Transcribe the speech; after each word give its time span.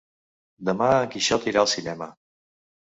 Demà 0.71 0.89
en 1.03 1.11
Quixot 1.13 1.47
irà 1.53 1.63
al 1.65 1.71
cinema. 1.79 2.11